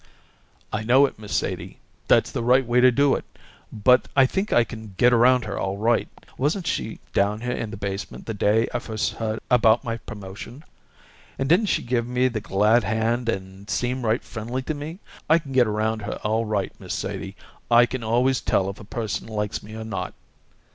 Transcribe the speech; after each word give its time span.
"I 0.73 0.81
know 0.81 1.05
it, 1.05 1.19
Miss 1.19 1.31
Sadie; 1.35 1.77
that's 2.07 2.31
the 2.31 2.41
right 2.41 2.65
way 2.65 2.81
to 2.81 2.91
do 2.91 3.13
it, 3.13 3.23
but 3.71 4.07
I 4.15 4.25
think 4.25 4.51
I 4.51 4.63
can 4.63 4.95
get 4.97 5.13
around 5.13 5.45
her 5.45 5.59
all 5.59 5.77
right. 5.77 6.07
Wasn't 6.39 6.65
she 6.65 6.99
down 7.13 7.41
here 7.41 7.51
in 7.51 7.69
the 7.69 7.77
basement 7.77 8.25
the 8.25 8.33
day 8.33 8.67
I 8.73 8.79
first 8.79 9.13
heard 9.13 9.37
about 9.51 9.83
my 9.83 9.97
promotion, 9.97 10.63
and 11.37 11.47
didn't 11.47 11.67
she 11.67 11.83
give 11.83 12.07
me 12.07 12.29
the 12.29 12.41
glad 12.41 12.83
hand 12.83 13.29
and 13.29 13.69
seem 13.69 14.03
right 14.03 14.23
friendly 14.23 14.63
to 14.63 14.73
me? 14.73 14.97
I 15.29 15.37
can 15.37 15.51
get 15.51 15.67
around 15.67 15.99
her 16.01 16.15
all 16.23 16.45
right, 16.45 16.73
Miss 16.79 16.95
Sadie. 16.95 17.35
I 17.69 17.85
can 17.85 18.03
always 18.03 18.41
tell 18.41 18.71
if 18.71 18.79
a 18.79 18.83
person 18.83 19.27
likes 19.27 19.61
me 19.61 19.75
or 19.75 19.83
not." 19.83 20.15